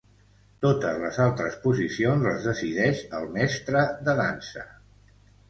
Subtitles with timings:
[0.65, 4.67] Totes les altres posicions les decideix el mestre de dansa.